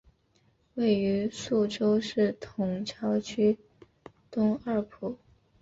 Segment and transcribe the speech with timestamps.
[0.73, 3.59] 位于宿州市埇桥区
[4.31, 5.19] 东二铺。